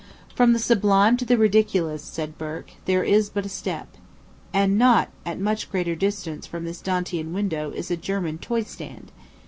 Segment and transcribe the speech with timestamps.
[0.33, 3.97] "From the sublime to the ridiculous," said Burke, "there is but a step;"
[4.51, 9.11] and at not much greater distance from this Dantean window is a German toy stand.